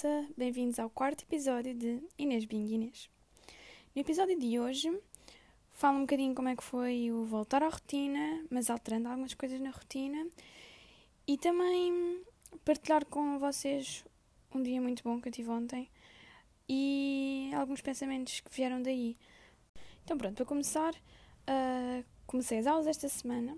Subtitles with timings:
[0.00, 3.10] malta, bem-vindos ao quarto episódio de Inês Bing Inês.
[3.94, 4.90] No episódio de hoje
[5.68, 9.60] falo um bocadinho como é que foi o voltar à rotina, mas alterando algumas coisas
[9.60, 10.26] na rotina
[11.26, 12.22] e também
[12.64, 14.02] partilhar com vocês
[14.54, 15.90] um dia muito bom que eu tive ontem
[16.66, 19.18] e alguns pensamentos que vieram daí.
[20.02, 23.54] Então pronto, para começar, uh, comecei as aulas esta semana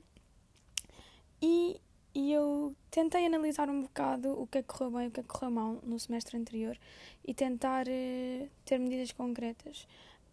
[1.41, 1.81] e
[2.15, 5.21] e eu tentei analisar um bocado o que é que correu bem e o que
[5.21, 6.79] é que correu mal no semestre anterior
[7.25, 9.87] e tentar uh, ter medidas concretas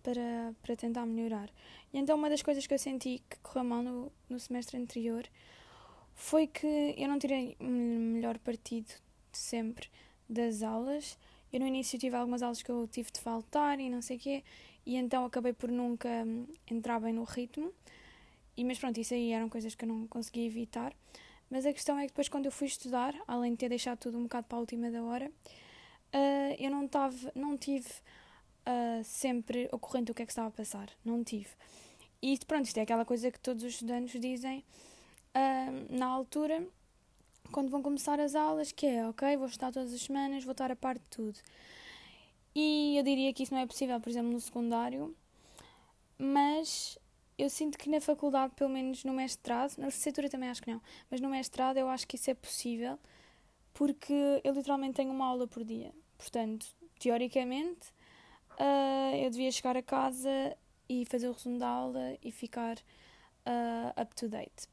[0.04, 1.50] para, para tentar melhorar.
[1.94, 5.26] E então uma das coisas que eu senti que correu mal no, no semestre anterior
[6.14, 8.92] foi que eu não tirei o melhor partido
[9.32, 9.90] sempre
[10.28, 11.18] das aulas.
[11.52, 14.20] Eu no início tive algumas aulas que eu tive de faltar e não sei o
[14.20, 14.44] quê,
[14.86, 17.72] e então acabei por nunca hum, entrar bem no ritmo.
[18.58, 20.94] E, mas pronto, isso aí eram coisas que eu não conseguia evitar.
[21.50, 24.18] Mas a questão é que depois, quando eu fui estudar, além de ter deixado tudo
[24.18, 25.32] um bocado para a última da hora,
[26.14, 30.90] uh, eu não, tava, não tive uh, sempre o que é que estava a passar.
[31.04, 31.50] Não tive.
[32.22, 34.64] E pronto, isto é aquela coisa que todos os estudantes dizem
[35.34, 36.68] uh, na altura,
[37.52, 40.72] quando vão começar as aulas, que é, ok, vou estudar todas as semanas, vou estar
[40.72, 41.40] a par de tudo.
[42.54, 45.16] E eu diria que isso não é possível, por exemplo, no secundário,
[46.18, 46.98] mas
[47.42, 50.82] eu sinto que na faculdade, pelo menos no mestrado, na licenciatura também acho que não,
[51.10, 53.00] mas no mestrado eu acho que isso é possível
[53.74, 55.94] porque eu literalmente tenho uma aula por dia.
[56.18, 56.68] Portanto,
[57.00, 57.88] teoricamente,
[58.60, 60.58] uh, eu devia chegar a casa
[60.90, 64.68] e fazer o resumo da aula e ficar uh, up to date.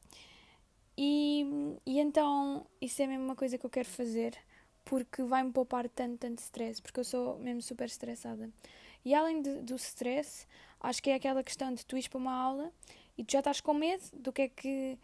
[0.97, 1.45] E,
[1.85, 4.33] e então, isso é mesmo uma coisa que eu quero fazer
[4.83, 8.49] porque vai-me poupar tanto, tanto stress, porque eu sou mesmo super estressada.
[9.05, 10.47] E além de, do stress,
[10.79, 12.71] acho que é aquela questão de tu ires para uma aula
[13.17, 14.97] e tu já estás com medo do que é que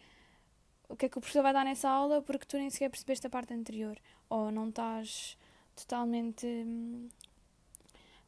[0.88, 3.26] o que é que o professor vai dar nessa aula porque tu nem sequer percebeste
[3.26, 3.98] a parte anterior.
[4.28, 5.36] Ou não estás
[5.74, 6.46] totalmente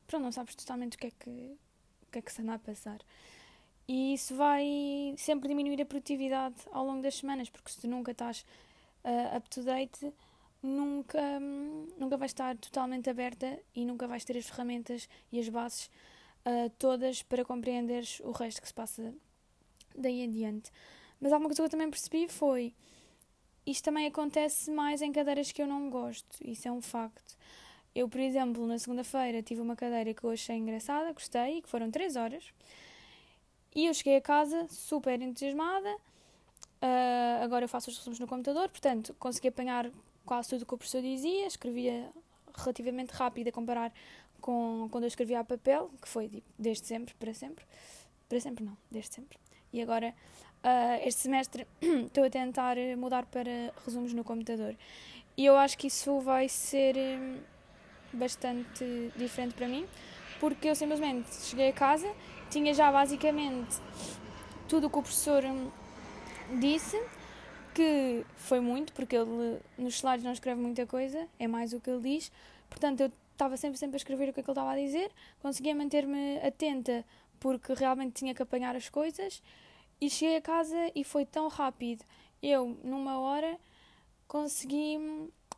[0.06, 2.58] pronto, não sabes totalmente o que é que o que é que se anda a
[2.58, 2.98] passar.
[3.88, 8.12] E isso vai sempre diminuir a produtividade ao longo das semanas porque se tu nunca
[8.12, 8.44] estás
[9.04, 10.12] uh, up to date
[10.62, 11.38] nunca,
[11.96, 15.90] nunca vais estar totalmente aberta e nunca vais ter as ferramentas e as bases
[16.46, 19.12] uh, todas para compreenderes o resto que se passa
[19.94, 20.70] daí em diante.
[21.20, 22.74] Mas alguma coisa que eu também percebi foi
[23.66, 27.36] isto também acontece mais em cadeiras que eu não gosto, isso é um facto.
[27.92, 31.90] Eu, por exemplo, na segunda-feira tive uma cadeira que eu achei engraçada, gostei, que foram
[31.90, 32.44] 3 horas,
[33.74, 35.92] e eu cheguei a casa super entusiasmada.
[36.80, 39.90] Uh, agora eu faço os resumos no computador, portanto consegui apanhar
[40.24, 42.08] quase tudo o que o professor dizia, escrevia
[42.54, 43.92] relativamente rápido a comparar
[44.40, 47.64] com quando eu escrevia a papel, que foi tipo, desde sempre para sempre.
[48.28, 49.38] Para sempre não, desde sempre.
[49.72, 50.14] E agora,
[50.64, 54.76] uh, este semestre, estou a tentar mudar para resumos no computador.
[55.36, 57.38] E eu acho que isso vai ser um,
[58.12, 59.86] bastante diferente para mim,
[60.40, 62.10] porque eu simplesmente cheguei a casa,
[62.50, 63.76] tinha já basicamente
[64.68, 65.70] tudo o que o professor hum,
[66.58, 67.00] disse
[67.74, 71.90] que foi muito, porque ele nos slides não escreve muita coisa, é mais o que
[71.90, 72.32] ele diz.
[72.70, 75.10] Portanto, eu estava sempre, sempre a escrever o que, é que ele estava a dizer,
[75.40, 77.04] conseguia manter-me atenta
[77.38, 79.42] porque realmente tinha que apanhar as coisas.
[80.00, 82.04] E cheguei a casa e foi tão rápido.
[82.42, 83.58] Eu, numa hora,
[84.28, 84.98] consegui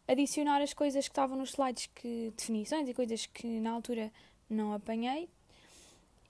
[0.07, 4.13] adicionar as coisas que estavam nos slides, que definições e coisas que na altura
[4.49, 5.29] não apanhei.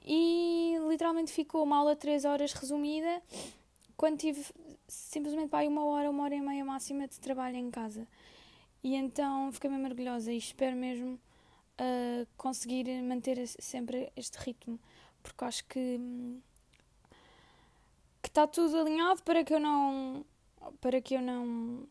[0.06, 3.22] E literalmente ficou uma aula de 3 horas resumida
[3.96, 4.44] quando tive
[4.86, 8.06] simplesmente vai uma hora, uma hora e meia máxima de trabalho em casa.
[8.82, 11.18] E então fiquei mesmo orgulhosa e espero mesmo
[11.80, 14.78] uh, conseguir manter sempre este ritmo,
[15.22, 16.00] porque acho que
[18.20, 20.24] que está tudo alinhado para que eu não
[20.80, 21.86] para que eu não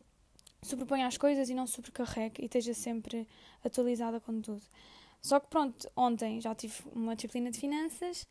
[0.62, 3.26] sobreponha as coisas e não sobrecarregue e esteja sempre
[3.64, 4.62] atualizada com tudo.
[5.22, 8.26] Só que pronto, ontem já tive uma disciplina de finanças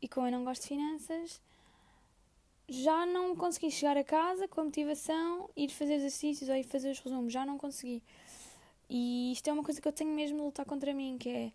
[0.00, 1.40] e como eu não gosto de finanças,
[2.68, 6.90] já não consegui chegar a casa com a motivação, ir fazer exercícios ou ir fazer
[6.90, 8.02] os resumos, já não consegui.
[8.92, 11.52] E isto é uma coisa que eu tenho mesmo de lutar contra mim, que é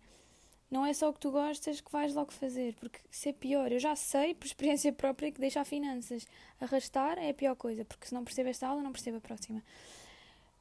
[0.70, 3.70] não é só o que tu gostas que vais logo fazer, porque se é pior,
[3.70, 6.26] eu já sei por experiência própria que deixar finanças
[6.60, 9.62] arrastar é a pior coisa, porque se não percebo esta aula, não percebo a próxima.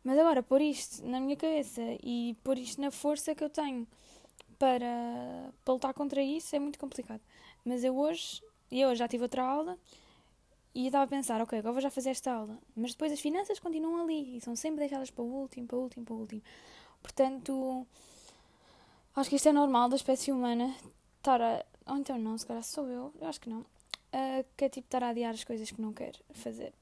[0.04, 3.88] Mas agora, pôr isto na minha cabeça e pôr isto na força que eu tenho
[4.60, 7.22] para, para lutar contra isso é muito complicado.
[7.64, 9.80] Mas eu hoje, eu já tive outra aula
[10.76, 12.60] e estava a pensar, ok, agora vou já fazer esta aula.
[12.76, 15.82] Mas depois as finanças continuam ali e são sempre deixadas para o último, para o
[15.82, 16.42] último, para o último.
[17.02, 17.88] Portanto,
[19.16, 20.76] acho que isto é normal da espécie humana
[21.18, 21.66] estar a.
[21.88, 23.62] Ou então não, se calhar sou eu, eu acho que não.
[23.62, 26.74] Uh, que é tipo estar a adiar as coisas que não quer fazer.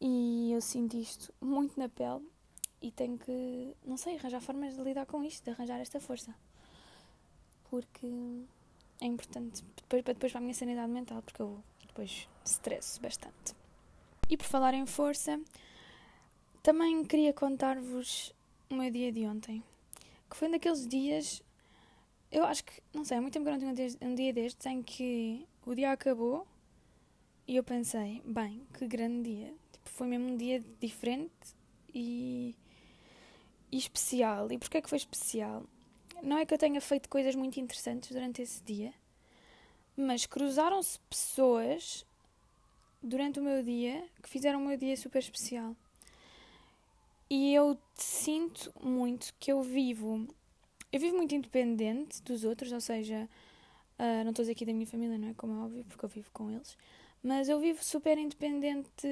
[0.00, 2.24] E eu sinto isto muito na pele.
[2.80, 6.34] e tenho que, não sei, arranjar formas de lidar com isto, de arranjar esta força.
[7.70, 8.06] Porque
[9.00, 13.54] é importante depois, depois para a minha sanidade mental, porque eu depois estresso bastante.
[14.28, 15.40] E por falar em força,
[16.62, 18.34] também queria contar-vos
[18.70, 19.62] o meu dia de ontem,
[20.28, 21.42] que foi um daqueles dias,
[22.30, 24.66] eu acho que, não sei, há muito tempo que eu não tinha um dia destes
[24.66, 26.46] em que o dia acabou
[27.46, 29.54] e eu pensei, bem, que grande dia.
[29.72, 31.56] Tipo, foi mesmo um dia diferente
[31.94, 32.54] e,
[33.72, 34.52] e especial.
[34.52, 35.64] E porquê é que foi especial?
[36.22, 38.92] Não é que eu tenha feito coisas muito interessantes durante esse dia,
[39.96, 42.04] mas cruzaram-se pessoas
[43.02, 45.76] durante o meu dia que fizeram o meu dia super especial.
[47.30, 50.26] E eu sinto muito que eu vivo.
[50.90, 53.28] Eu vivo muito independente dos outros, ou seja,
[53.98, 55.34] uh, não estou aqui da minha família, não é?
[55.34, 56.76] Como é óbvio, porque eu vivo com eles.
[57.22, 59.06] Mas eu vivo super independente,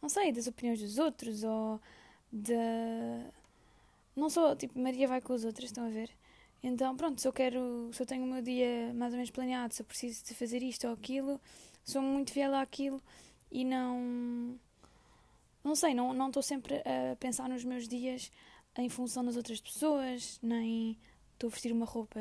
[0.00, 1.80] não sei, das opiniões dos outros ou
[2.30, 2.62] da.
[4.14, 6.10] Não sou, tipo, Maria vai com os outros, estão a ver?
[6.62, 9.74] Então, pronto, se eu quero, se eu tenho o meu dia mais ou menos planeado,
[9.74, 11.40] se eu preciso de fazer isto ou aquilo,
[11.88, 13.02] sou muito fiel àquilo
[13.50, 14.58] e não
[15.64, 18.30] não sei, não estou sempre a pensar nos meus dias
[18.76, 20.98] em função das outras pessoas, nem
[21.32, 22.20] estou a vestir uma roupa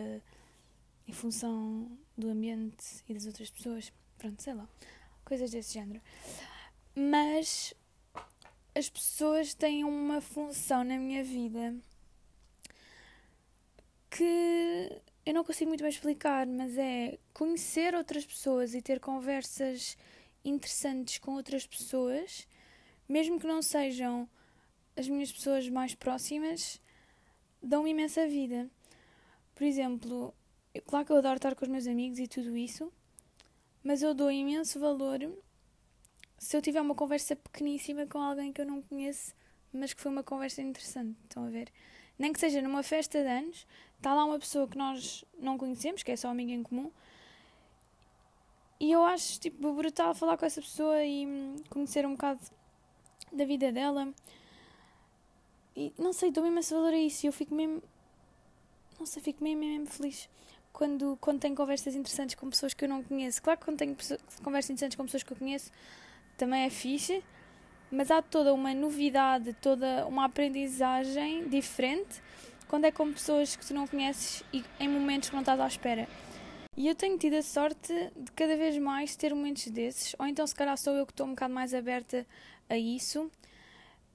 [1.07, 3.91] em função do ambiente e das outras pessoas.
[4.17, 4.67] Pronto, sei lá,
[5.23, 6.01] coisas desse género.
[6.95, 7.73] Mas
[8.73, 11.75] as pessoas têm uma função na minha vida
[14.09, 19.97] que eu não consigo muito bem explicar, mas é conhecer outras pessoas e ter conversas
[20.43, 22.47] interessantes com outras pessoas,
[23.09, 24.29] mesmo que não sejam
[24.95, 26.81] as minhas pessoas mais próximas,
[27.61, 28.69] dão-me imensa vida.
[29.53, 30.33] Por exemplo,
[30.85, 32.89] claro que eu adoro estar com os meus amigos e tudo isso,
[33.83, 35.19] mas eu dou imenso valor
[36.37, 39.35] se eu tiver uma conversa pequeníssima com alguém que eu não conheço,
[39.73, 41.17] mas que foi uma conversa interessante.
[41.23, 41.69] Estão a ver?
[42.17, 43.67] Nem que seja numa festa de anos,
[43.97, 46.91] está lá uma pessoa que nós não conhecemos, que é só amiga em comum,
[48.79, 52.41] e eu acho tipo brutal falar com essa pessoa e hum, conhecer um bocado
[53.31, 54.13] da vida dela.
[55.75, 57.81] E não sei, dou mesmo esse valor a isso eu fico mesmo.
[58.99, 60.29] Não sei, fico mesmo, mesmo feliz
[60.77, 63.41] quando, quando tenho conversas interessantes com pessoas que eu não conheço.
[63.41, 63.97] Claro que quando tenho
[64.43, 65.71] conversas interessantes com pessoas que eu conheço
[66.37, 67.23] também é fixe,
[67.91, 72.21] mas há toda uma novidade, toda uma aprendizagem diferente
[72.67, 75.67] quando é com pessoas que tu não conheces e em momentos que não estás à
[75.67, 76.07] espera.
[76.75, 80.45] E eu tenho tido a sorte de cada vez mais ter momentos desses, ou então
[80.45, 82.27] se calhar sou eu que estou um bocado mais aberta
[82.69, 83.31] a isso,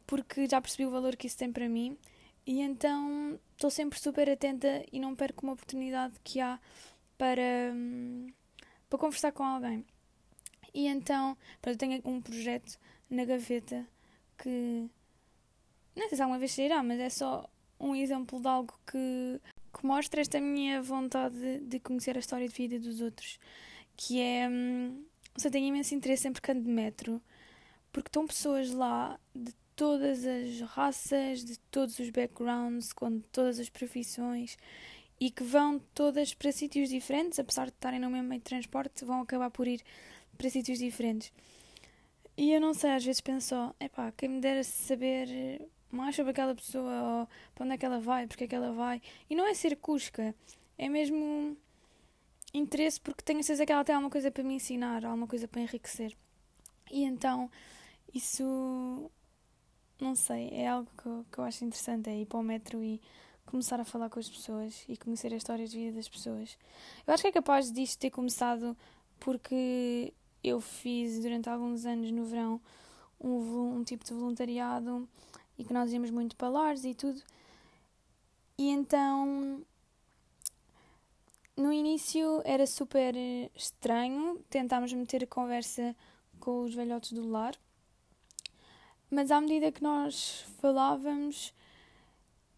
[0.06, 1.98] porque já percebi o valor que isso tem para mim,
[2.46, 6.60] e então estou sempre super atenta e não perco uma oportunidade que há
[7.18, 8.28] para, hum,
[8.88, 9.84] para conversar com alguém.
[10.74, 12.78] E então, eu tenho um projeto
[13.12, 13.86] na gaveta
[14.38, 14.88] que
[15.94, 17.48] não sei se alguma vez sairá, mas é só
[17.78, 19.40] um exemplo de algo que,
[19.76, 23.38] que mostra esta minha vontade de, conhecer a história de vida dos outros.
[23.96, 24.48] Que é.
[24.48, 25.04] Hum,
[25.42, 27.20] eu tenho imenso interesse em percando de metro,
[27.92, 33.68] porque estão pessoas lá de todas as raças, de todos os backgrounds, com todas as
[33.68, 34.56] profissões
[35.20, 39.04] e que vão todas para sítios diferentes, apesar de estarem no mesmo meio de transporte,
[39.04, 39.82] vão acabar por ir
[40.36, 41.32] para sítios diferentes.
[42.42, 46.52] E eu não sei, às vezes penso, epá, quem me dera saber mais sobre aquela
[46.52, 49.00] pessoa, ou para onde é que ela vai, porque é que ela vai.
[49.30, 50.34] E não é ser cusca,
[50.76, 51.56] é mesmo
[52.52, 55.60] interesse porque tenho certeza que ela tem alguma coisa para me ensinar, alguma coisa para
[55.60, 56.16] enriquecer.
[56.90, 57.48] E então,
[58.12, 59.08] isso,
[60.00, 62.82] não sei, é algo que eu, que eu acho interessante, é ir para o metro
[62.82, 63.00] e
[63.46, 66.58] começar a falar com as pessoas e conhecer a história de vida das pessoas.
[67.06, 68.76] Eu acho que é capaz disto ter começado
[69.20, 72.60] porque eu fiz durante alguns anos no verão
[73.20, 75.08] um, um tipo de voluntariado
[75.56, 77.22] e que nós íamos muito para lares e tudo.
[78.58, 79.64] E então
[81.56, 83.14] no início era super
[83.54, 85.94] estranho, tentámos meter conversa
[86.40, 87.54] com os velhotes do lar,
[89.10, 91.54] mas à medida que nós falávamos,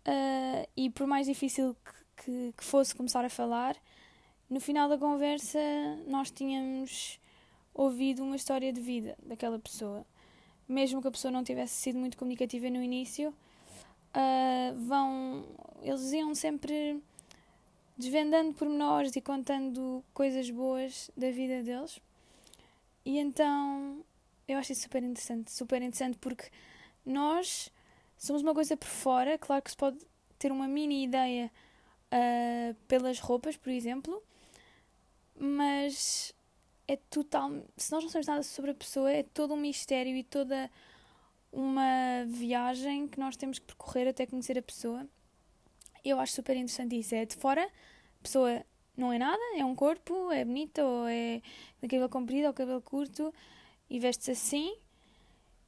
[0.07, 3.77] uh, e por mais difícil que, que, que, fosse começar a falar,
[4.49, 5.59] no final da conversa
[6.07, 7.19] nós tínhamos
[7.75, 10.07] ouvido uma história de vida daquela pessoa
[10.69, 15.45] mesmo que a pessoa não tivesse sido muito comunicativa no início, uh, vão,
[15.83, 17.03] eles iam sempre
[17.97, 22.01] desvendando pormenores e contando coisas boas da vida deles.
[23.05, 24.05] E então
[24.49, 26.51] eu acho isso super interessante, super interessante porque
[27.05, 27.71] nós
[28.17, 29.99] somos uma coisa por fora, claro que se pode
[30.39, 31.51] ter uma mini ideia
[32.11, 34.23] uh, pelas roupas, por exemplo,
[35.39, 36.35] mas
[36.87, 37.51] é total.
[37.77, 40.71] Se nós não sabemos nada sobre a pessoa, é todo um mistério e toda
[41.53, 45.07] uma viagem que nós temos que percorrer até conhecer a pessoa.
[46.05, 47.15] Eu acho super interessante isso.
[47.15, 48.65] É de fora, a pessoa
[48.97, 51.41] não é nada, é um corpo, é bonita, ou é
[51.81, 53.33] de cabelo comprido ou cabelo curto,
[53.89, 54.77] e veste-se assim.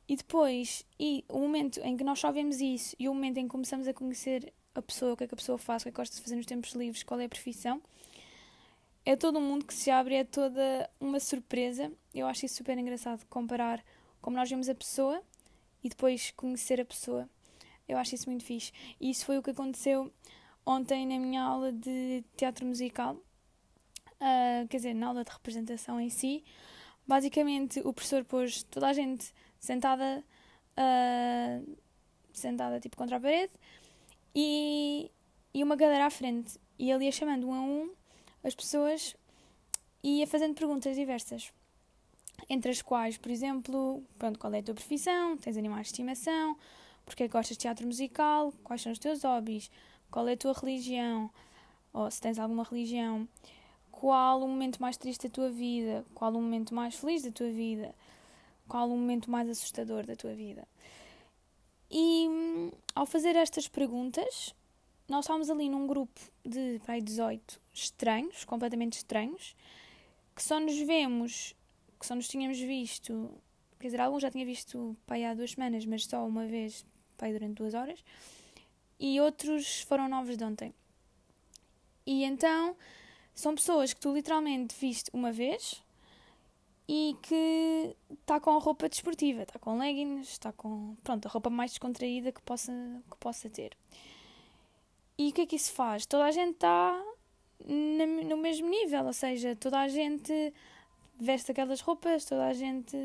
[0.09, 3.45] E depois, e o momento em que nós só vemos isso e o momento em
[3.45, 5.89] que começamos a conhecer a pessoa, o que é que a pessoa faz, o que
[5.89, 7.83] é que gosta de fazer nos tempos livres, qual é a profissão,
[9.07, 11.93] é todo um mundo que se abre, é toda uma surpresa.
[12.13, 13.83] Eu acho isso super engraçado comparar
[14.21, 15.23] como nós vemos a pessoa
[15.83, 17.31] e depois conhecer a pessoa.
[17.89, 18.73] Eu acho isso muito fixe.
[19.01, 20.13] E isso foi o que aconteceu
[20.67, 26.11] ontem na minha aula de teatro musical, uh, quer dizer, na aula de representação em
[26.11, 26.43] si.
[27.07, 30.25] Basicamente, o professor pôs toda a gente sentada,
[30.73, 31.77] uh,
[32.33, 33.53] sentada tipo contra a parede
[34.35, 35.13] e,
[35.55, 36.59] e uma cadeira à frente.
[36.77, 37.91] E ele ia chamando um a um
[38.47, 39.17] as pessoas
[40.03, 41.53] e ia fazendo perguntas diversas.
[42.49, 45.37] Entre as quais, por exemplo, pronto, qual é a tua profissão?
[45.37, 46.57] Tens animais de estimação?
[47.05, 48.53] Porque é gostas de teatro musical?
[48.63, 49.71] Quais são os teus hobbies?
[50.11, 51.31] Qual é a tua religião?
[51.93, 53.29] Ou se tens alguma religião?
[53.91, 56.05] Qual o momento mais triste da tua vida?
[56.15, 57.95] Qual o momento mais feliz da tua vida?
[58.69, 60.69] Qual o momento mais assustador da tua vida?
[61.91, 62.29] E
[62.95, 64.55] ao fazer estas perguntas,
[65.09, 69.55] nós estávamos ali num grupo de pai, 18 estranhos, completamente estranhos,
[70.35, 71.55] que só nos vemos,
[71.99, 73.31] que só nos tínhamos visto,
[73.79, 76.85] quer dizer, alguns já tinha visto pai há duas semanas, mas só uma vez
[77.17, 78.03] pai durante duas horas,
[78.99, 80.75] e outros foram novos de ontem.
[82.05, 82.77] E então
[83.35, 85.83] são pessoas que tu literalmente viste uma vez
[86.89, 91.51] e que está com a roupa desportiva, está com leggings, está com pronto, a roupa
[91.51, 92.73] mais descontraída que possa,
[93.11, 93.77] que possa ter.
[95.19, 96.07] E o que é que isso faz?
[96.07, 97.03] Toda a gente está
[97.65, 100.53] no mesmo nível, ou seja, toda a gente
[101.19, 102.97] veste aquelas roupas, toda a gente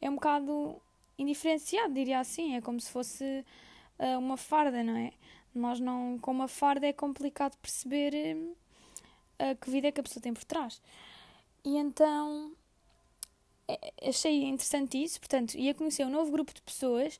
[0.00, 0.80] é um bocado
[1.18, 3.44] indiferenciado, diria assim, é como se fosse
[3.98, 5.12] uh, uma farda, não é?
[5.54, 8.36] Nós não, com uma farda é complicado perceber
[9.40, 10.82] uh, que vida é que a pessoa tem por trás.
[11.64, 12.52] E então
[13.68, 17.18] é, achei interessante isso, portanto, ia conhecer um novo grupo de pessoas.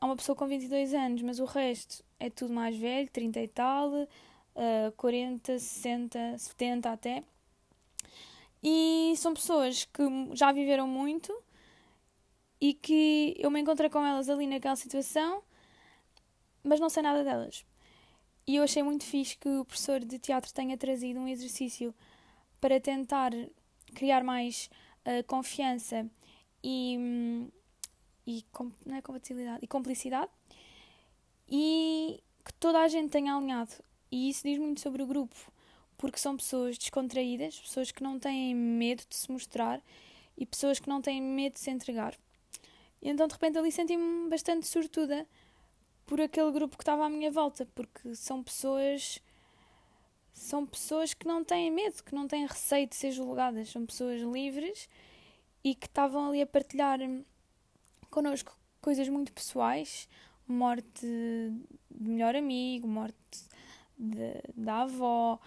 [0.00, 3.48] Há uma pessoa com 22 anos, mas o resto é tudo mais velho, 30 e
[3.48, 7.22] tal, uh, 40, 60, 70 até.
[8.62, 11.32] E são pessoas que já viveram muito
[12.60, 15.42] e que eu me encontrei com elas ali naquela situação,
[16.62, 17.64] mas não sei nada delas.
[18.46, 21.94] E eu achei muito fixe que o professor de teatro tenha trazido um exercício
[22.60, 23.32] para tentar
[23.94, 24.70] criar mais
[25.06, 26.08] uh, confiança
[26.62, 27.50] e,
[28.26, 28.44] e
[28.86, 30.30] não é compatibilidade, e complicidade
[31.48, 33.72] e que toda a gente tenha alinhado.
[34.10, 35.34] E isso diz muito sobre o grupo,
[35.96, 39.82] porque são pessoas descontraídas, pessoas que não têm medo de se mostrar
[40.36, 42.14] e pessoas que não têm medo de se entregar.
[43.00, 45.26] E então de repente ali senti-me bastante sortuda
[46.06, 49.20] por aquele grupo que estava à minha volta, porque são pessoas
[50.32, 54.20] são pessoas que não têm medo, que não têm receio de ser julgadas, são pessoas
[54.20, 54.88] livres
[55.62, 56.98] e que estavam ali a partilhar
[58.14, 60.08] connosco coisas muito pessoais,
[60.46, 63.16] morte de melhor amigo, morte
[63.98, 65.40] de, da avó,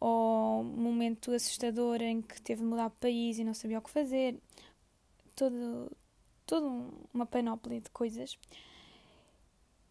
[0.00, 3.82] ou um momento assustador em que teve de mudar de país e não sabia o
[3.82, 4.36] que fazer,
[5.36, 5.92] todo,
[6.44, 6.66] toda
[7.14, 8.36] uma panóplia de coisas.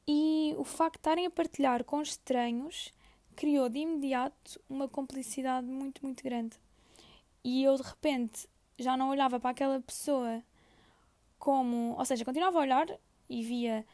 [0.05, 2.91] E o facto de estarem a partilhar com estranhos
[3.37, 6.57] criou de imediato uma complicidade muito, muito grande.
[7.41, 10.43] E eu de repente já não olhava para aquela pessoa
[11.37, 11.95] como.
[11.97, 12.87] Ou seja, continuava a olhar
[13.29, 13.85] e via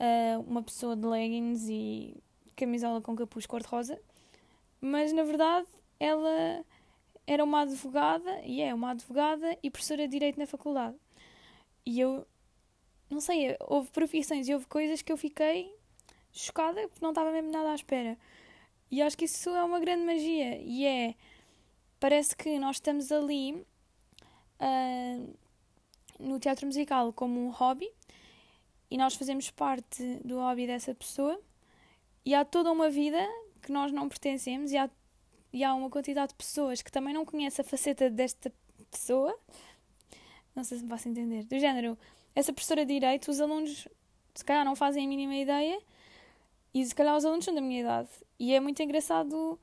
[0.00, 2.22] uh, uma pessoa de leggings e
[2.56, 4.00] camisola com capuz cor-de-rosa,
[4.80, 5.68] mas na verdade
[6.00, 6.64] ela
[7.26, 10.96] era uma advogada, e é uma advogada e professora de Direito na faculdade.
[11.84, 12.26] E eu,
[13.10, 15.74] não sei, houve profissões e houve coisas que eu fiquei
[16.32, 18.16] chocada porque não estava mesmo nada à espera.
[18.90, 20.58] E acho que isso é uma grande magia.
[20.62, 21.14] E é.
[22.00, 23.52] Parece que nós estamos ali
[24.60, 25.36] uh,
[26.18, 27.90] no teatro musical como um hobby
[28.90, 31.40] e nós fazemos parte do hobby dessa pessoa
[32.24, 33.18] e há toda uma vida
[33.62, 34.88] que nós não pertencemos e há,
[35.52, 38.52] e há uma quantidade de pessoas que também não conhecem a faceta desta
[38.90, 39.38] pessoa.
[40.54, 41.44] Não sei se me faço entender.
[41.44, 41.96] Do género,
[42.34, 43.88] essa professora de Direito, os alunos
[44.34, 45.80] se calhar não fazem a mínima ideia
[46.72, 48.08] e se calhar os alunos são da minha idade.
[48.38, 49.58] E é muito engraçado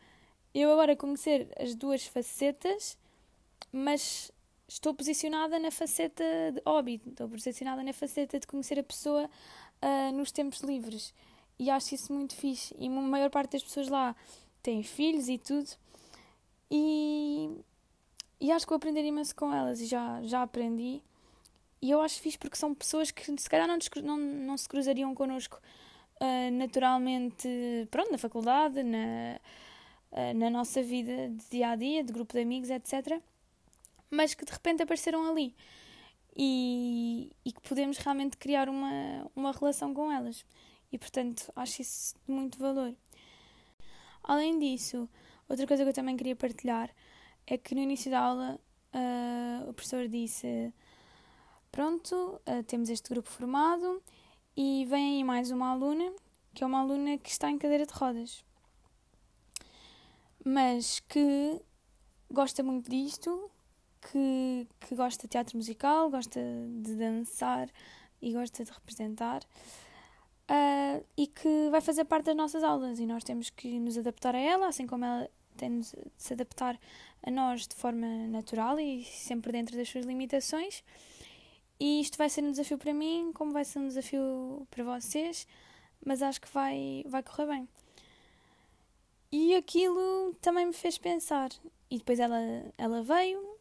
[0.53, 2.97] eu agora conhecer as duas facetas,
[3.71, 4.31] mas
[4.67, 9.29] estou posicionada na faceta de hobby, estou posicionada na faceta de conhecer a pessoa
[9.81, 11.13] uh, nos tempos livres.
[11.57, 12.75] E acho isso muito fixe.
[12.77, 14.15] E a maior parte das pessoas lá
[14.61, 15.69] têm filhos e tudo.
[16.69, 17.49] E,
[18.41, 19.79] e acho que vou aprender imenso com elas.
[19.79, 21.01] E já, já aprendi.
[21.81, 25.13] e eu acho fixe porque são pessoas que se calhar não, não, não se cruzariam
[25.15, 25.61] connosco
[26.21, 27.47] uh, naturalmente,
[27.91, 29.39] pronto, na faculdade, na,
[30.11, 33.21] uh, na nossa vida de dia a dia, de grupo de amigos, etc.
[34.15, 35.55] Mas que de repente apareceram ali
[36.35, 40.45] e, e que podemos realmente criar uma, uma relação com elas.
[40.91, 42.95] E portanto, acho isso de muito valor.
[44.23, 45.09] Além disso,
[45.47, 46.89] outra coisa que eu também queria partilhar
[47.45, 48.59] é que no início da aula
[48.93, 50.73] uh, o professor disse:
[51.71, 54.01] Pronto, uh, temos este grupo formado
[54.55, 56.13] e vem aí mais uma aluna,
[56.53, 58.43] que é uma aluna que está em cadeira de rodas,
[60.43, 61.61] mas que
[62.31, 63.51] gosta muito disto,
[64.11, 66.39] que, que gosta de teatro musical, gosta
[66.81, 67.69] de dançar
[68.21, 69.43] e gosta de representar.
[70.49, 74.35] Uh, e que vai fazer parte das nossas aulas e nós temos que nos adaptar
[74.35, 76.79] a ela, assim como ela tem de se adaptar
[77.23, 80.83] a nós de forma natural e sempre dentro das suas limitações.
[81.79, 85.47] E isto vai ser um desafio para mim, como vai ser um desafio para vocês,
[86.05, 87.67] mas acho que vai, vai correr bem.
[89.31, 91.49] E aquilo também me fez pensar.
[91.89, 92.39] E depois ela,
[92.77, 93.54] ela veio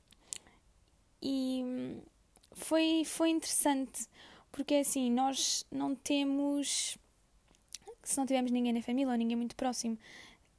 [1.24, 1.64] e
[2.52, 4.06] foi, foi interessante,
[4.52, 6.98] porque assim, nós não temos.
[8.02, 9.98] Se não tivermos ninguém na família ou ninguém muito próximo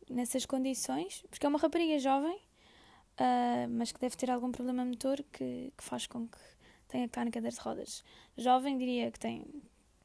[0.09, 5.23] nessas condições, porque é uma rapariga jovem, uh, mas que deve ter algum problema motor
[5.31, 6.39] que, que faz com que
[6.87, 8.03] tenha que cadeira de rodas.
[8.35, 9.45] Jovem, diria que tem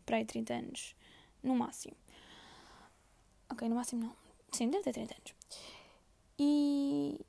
[0.04, 0.94] para aí 30 anos,
[1.42, 1.96] no máximo.
[3.48, 4.16] Ok, no máximo não.
[4.52, 5.34] Sim, deve ter 30 anos.
[6.38, 7.20] E,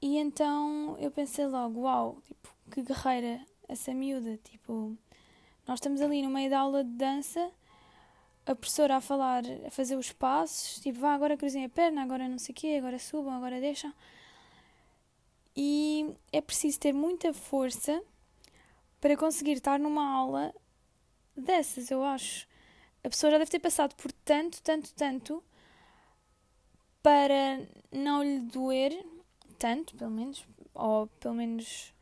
[0.00, 4.38] e então eu pensei logo, uau, tipo, que guerreira essa miúda.
[4.38, 4.96] Tipo,
[5.66, 7.50] nós estamos ali no meio da aula de dança,
[8.44, 12.28] a professora a falar, a fazer os passos, tipo, vá, agora cruzem a perna, agora
[12.28, 13.92] não sei o quê, agora subam, agora deixam.
[15.56, 18.02] E é preciso ter muita força
[19.00, 20.54] para conseguir estar numa aula
[21.36, 22.46] dessas, eu acho.
[23.02, 25.42] A pessoa já deve ter passado por tanto, tanto, tanto
[27.02, 27.60] para
[27.92, 28.92] não lhe doer
[29.58, 31.92] tanto, pelo menos, ou pelo menos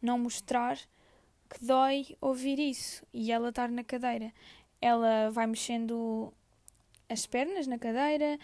[0.00, 0.78] não mostrar
[1.48, 4.32] que dói ouvir isso e ela estar na cadeira.
[4.80, 6.32] Ela vai mexendo
[7.08, 8.38] as pernas na cadeira,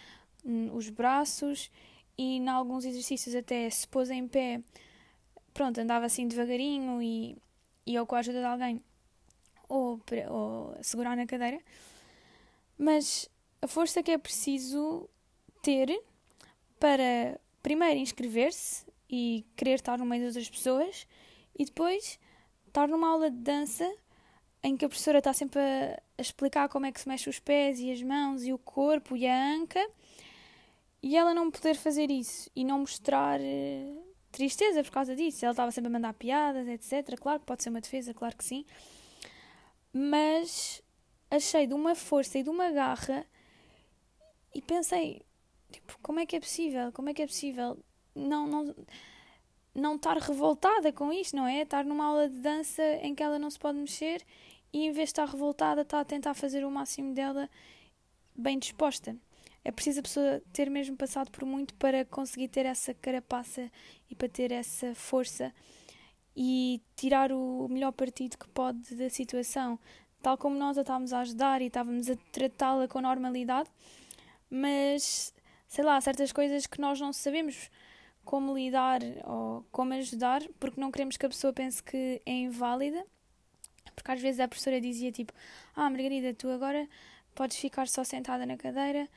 [0.72, 1.70] os braços
[2.16, 4.60] e em alguns exercícios até se pôs em pé,
[5.54, 7.36] pronto, andava assim devagarinho e
[7.88, 8.82] e ou com a ajuda de alguém
[9.66, 11.58] ou, ou segurar na cadeira,
[12.76, 13.30] mas
[13.62, 15.08] a força que é preciso
[15.62, 16.02] ter
[16.78, 21.06] para primeiro inscrever-se e querer estar no meio das outras pessoas
[21.58, 22.18] e depois
[22.66, 23.90] estar numa aula de dança
[24.62, 27.38] em que a professora está sempre a, a, explicar como é que se mexe os
[27.38, 29.84] pés e as mãos e o corpo e a anca
[31.02, 33.86] e ela não poder fazer isso e não mostrar eh,
[34.32, 35.44] tristeza por causa disso.
[35.44, 37.18] Ela estava sempre a mandar piadas, etc.
[37.18, 38.64] Claro que pode ser uma defesa, claro que sim.
[39.92, 40.82] Mas
[41.30, 43.24] achei de uma força e de uma garra
[44.54, 45.22] e pensei,
[45.70, 46.92] tipo, como é que é possível?
[46.92, 47.78] Como é que é possível
[48.14, 48.74] não, não,
[49.74, 51.62] não estar revoltada com isto, não é?
[51.62, 54.24] Estar numa aula de dança em que ela não se pode mexer
[54.72, 57.48] e em vez de estar revoltada, está a tentar fazer o máximo dela
[58.34, 59.16] bem disposta.
[59.64, 63.70] É preciso a pessoa ter mesmo passado por muito para conseguir ter essa carapaça
[64.10, 65.52] e para ter essa força
[66.36, 69.78] e tirar o melhor partido que pode da situação.
[70.22, 73.70] Tal como nós a estávamos a ajudar e estávamos a tratá-la com normalidade,
[74.50, 75.34] mas
[75.68, 77.70] sei lá, certas coisas que nós não sabemos
[78.24, 83.06] como lidar ou como ajudar, porque não queremos que a pessoa pense que é inválida.
[83.94, 85.32] Porque às vezes a professora dizia tipo:
[85.76, 86.88] Ah, Margarida, tu agora
[87.34, 89.08] podes ficar só sentada na cadeira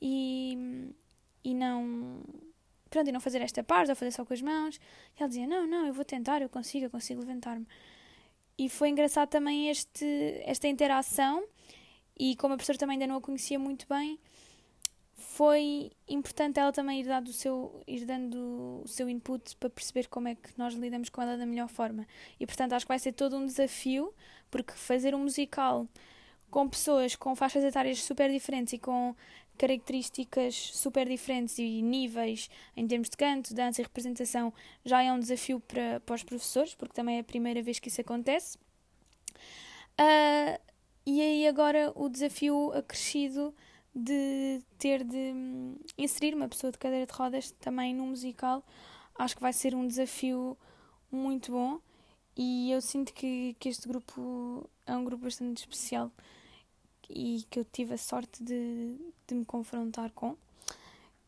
[0.00, 0.92] e,
[1.44, 2.22] e não
[2.90, 4.76] pronto, e não fazer esta parte, ou fazer só com as mãos.
[5.16, 7.66] E ela dizia, não, não, eu vou tentar, eu consigo, eu consigo levantar-me.
[8.58, 10.04] E foi engraçado também este,
[10.44, 11.44] esta interação,
[12.18, 14.18] e como a professora também ainda não a conhecia muito bem,
[15.40, 20.06] foi importante ela também ir, dando o seu, ir dando o seu input para perceber
[20.06, 22.06] como é que nós lidamos com ela da melhor forma.
[22.38, 24.12] E portanto acho que vai ser todo um desafio,
[24.50, 25.88] porque fazer um musical
[26.50, 29.16] com pessoas com faixas etárias super diferentes e com
[29.56, 34.52] características super diferentes e níveis em termos de canto, dança e representação
[34.84, 37.88] já é um desafio para, para os professores, porque também é a primeira vez que
[37.88, 38.58] isso acontece.
[39.98, 40.60] Uh,
[41.06, 43.54] e aí agora o desafio acrescido
[43.94, 48.64] de ter de hum, inserir uma pessoa de cadeira de rodas também no musical,
[49.18, 50.56] acho que vai ser um desafio
[51.10, 51.80] muito bom
[52.36, 56.10] e eu sinto que, que este grupo é um grupo bastante especial
[57.08, 60.36] e que eu tive a sorte de, de me confrontar com.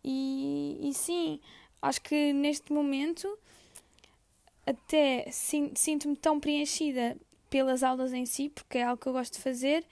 [0.05, 1.40] E, e sim,
[1.81, 3.38] acho que neste momento
[4.64, 7.16] até sinto-me tão preenchida
[7.51, 9.85] pelas aulas em si, porque é algo que eu gosto de fazer,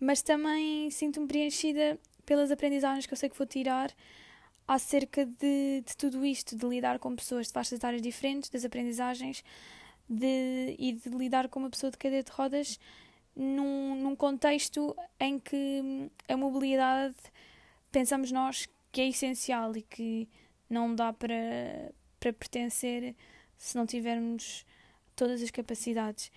[0.00, 3.92] mas também sinto-me preenchida pelas aprendizagens que eu sei que vou tirar
[4.66, 9.44] acerca de, de tudo isto, de lidar com pessoas de vastas áreas diferentes, das aprendizagens
[10.08, 12.78] de, e de lidar com uma pessoa de cadeira de rodas
[13.36, 17.16] num, num contexto em que a mobilidade
[17.90, 20.28] pensamos nós que é essencial e que
[20.68, 23.14] não dá para, para pertencer
[23.56, 24.64] se não tivermos
[25.16, 26.30] todas as capacidades.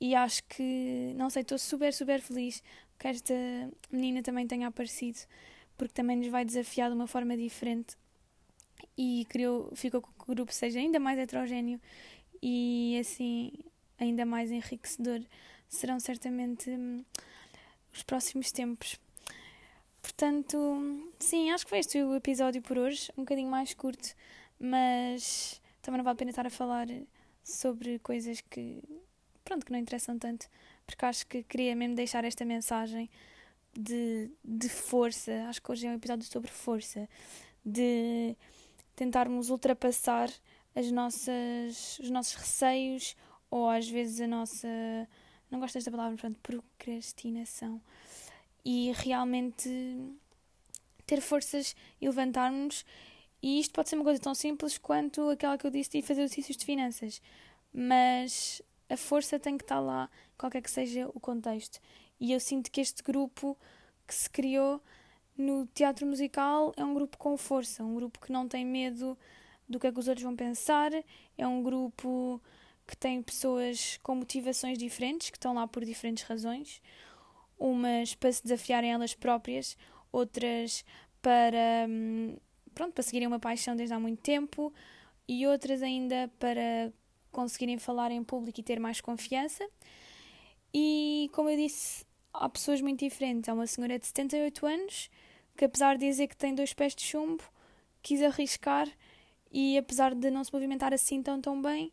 [0.00, 2.62] E acho que, não sei, estou super, super feliz
[3.02, 3.34] que esta
[3.90, 5.18] menina também tenha aparecido,
[5.76, 7.96] porque também nos vai desafiar de uma forma diferente.
[8.96, 11.80] E criou, ficou com que o grupo seja ainda mais heterogéneo
[12.40, 13.52] e assim
[13.98, 15.20] ainda mais enriquecedor.
[15.68, 17.04] Serão certamente hum,
[17.92, 19.00] os próximos tempos.
[20.00, 24.14] Portanto, sim, acho que foi este o episódio por hoje, um bocadinho mais curto,
[24.60, 26.86] mas também não vale a pena estar a falar
[27.42, 28.80] sobre coisas que,
[29.44, 30.48] pronto, que não interessam tanto,
[30.86, 33.10] porque acho que queria mesmo deixar esta mensagem
[33.72, 35.46] de, de força.
[35.48, 37.08] Acho que hoje é um episódio sobre força,
[37.64, 38.36] de
[38.96, 40.30] tentarmos ultrapassar
[40.74, 43.16] as nossas, os nossos receios
[43.50, 44.68] ou às vezes a nossa
[45.52, 47.80] não gosto desta palavra, portanto, procrastinação.
[48.64, 49.68] E realmente
[51.06, 52.86] ter forças e levantarmos.
[53.42, 56.22] E isto pode ser uma coisa tão simples quanto aquela que eu disse de fazer
[56.22, 57.20] exercícios de finanças.
[57.72, 61.80] Mas a força tem que estar lá, qualquer que seja o contexto.
[62.20, 63.56] E eu sinto que este grupo
[64.06, 64.82] que se criou
[65.36, 69.18] no teatro musical é um grupo com força, um grupo que não tem medo
[69.66, 70.92] do que é que os outros vão pensar,
[71.38, 72.40] é um grupo
[72.86, 76.82] que tem pessoas com motivações diferentes, que estão lá por diferentes razões,
[77.58, 79.76] umas para se desafiarem elas próprias,
[80.10, 80.84] outras
[81.22, 82.36] para, hum,
[82.74, 84.72] pronto, para seguirem uma paixão desde há muito tempo
[85.26, 86.92] e outras ainda para
[87.32, 89.66] conseguirem falar em público e ter mais confiança.
[90.72, 93.48] E como eu disse, há pessoas muito diferentes.
[93.48, 95.10] Há uma senhora de 78 anos
[95.56, 97.42] que, apesar de dizer que tem dois pés de chumbo,
[98.02, 98.88] quis arriscar
[99.50, 101.92] e, apesar de não se movimentar assim tão, tão bem,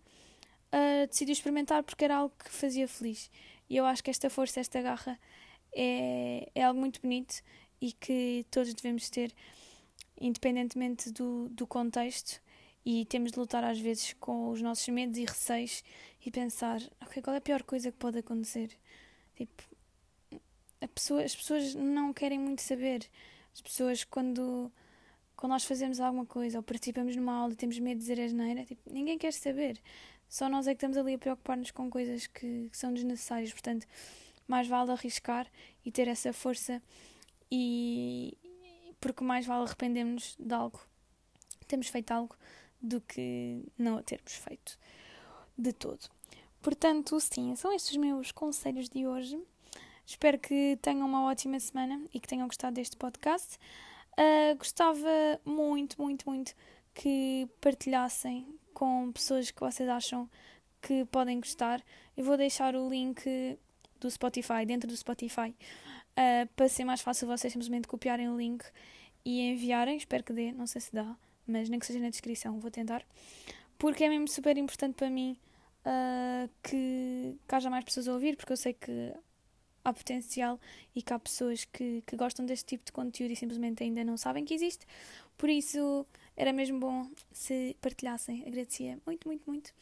[0.73, 3.29] uh, decidiu experimentar porque era algo que fazia feliz.
[3.69, 5.19] E eu acho que esta força, esta garra
[5.73, 7.41] é, é algo muito bonito
[7.81, 9.33] e que todos devemos ter,
[10.19, 12.41] independentemente do, do contexto.
[12.85, 15.83] E temos de lutar às vezes com os nossos medos e receios
[16.25, 18.71] e pensar: ok, qual é a pior coisa que pode acontecer?
[19.35, 19.63] Tipo,
[20.87, 23.07] pessoa, as pessoas não querem muito saber.
[23.53, 24.71] As pessoas, quando,
[25.35, 28.65] quando nós fazemos alguma coisa ou participamos numa aula e temos medo de dizer asneira,
[28.65, 29.79] tipo, ninguém quer saber.
[30.27, 33.51] Só nós é que estamos ali a preocupar-nos com coisas que, que são desnecessárias.
[33.51, 33.87] Portanto,
[34.47, 35.47] mais vale arriscar
[35.85, 36.81] e ter essa força
[37.51, 38.37] e
[38.99, 40.79] porque mais vale arrependermos de algo,
[41.67, 42.35] termos feito algo,
[42.81, 44.77] do que não a termos feito
[45.57, 46.09] de todo.
[46.61, 49.39] Portanto, sim, são estes os meus conselhos de hoje.
[50.05, 53.57] Espero que tenham uma ótima semana e que tenham gostado deste podcast.
[54.13, 55.07] Uh, gostava
[55.45, 56.53] muito, muito, muito
[56.93, 60.29] que partilhassem com pessoas que vocês acham
[60.81, 61.81] que podem gostar.
[62.17, 63.57] Eu vou deixar o link
[63.99, 68.65] do Spotify, dentro do Spotify, uh, para ser mais fácil vocês simplesmente copiarem o link
[69.23, 69.95] e enviarem.
[69.95, 71.15] Espero que dê, não sei se dá,
[71.49, 73.05] mas nem que seja na descrição, vou tentar.
[73.77, 75.37] Porque é mesmo super importante para mim
[75.85, 79.13] uh, que, que haja mais pessoas a ouvir, porque eu sei que
[79.83, 80.59] há potencial
[80.95, 84.17] e que há pessoas que, que gostam deste tipo de conteúdo e simplesmente ainda não
[84.17, 84.85] sabem que existe.
[85.37, 88.43] Por isso, era mesmo bom se partilhassem.
[88.45, 89.73] Agradecia muito, muito, muito.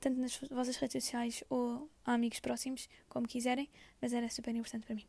[0.00, 3.68] Tanto nas vossas redes sociais ou a amigos próximos, como quiserem,
[4.00, 5.06] mas era super importante para mim.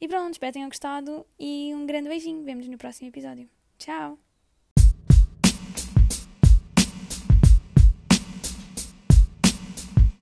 [0.00, 2.44] E pronto, espero que tenham gostado e um grande beijinho.
[2.44, 3.48] Vemo-nos no próximo episódio.
[3.78, 4.25] Tchau!